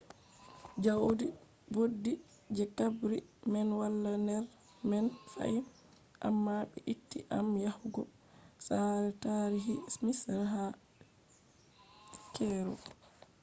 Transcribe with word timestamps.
jaudi 0.83 1.27
boddi 1.73 2.11
je 2.55 2.63
qabri 2.77 3.17
man 3.51 3.67
wala 3.81 4.11
ner 4.27 4.43
man 4.89 5.05
fahim 5.33 5.65
amma 6.27 6.55
be 6.71 6.79
itti 6.93 7.19
am 7.37 7.47
yahugo 7.65 8.01
saare 8.65 9.09
taarihi 9.23 9.75
misra 10.03 10.39
ha 10.53 10.63
cairo 12.35 12.73